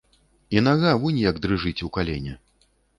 І 0.57 0.63
нага 0.69 0.95
вунь 1.05 1.21
як 1.29 1.39
дрыжыць 1.47 1.79
у 1.89 1.95
калене. 1.99 2.39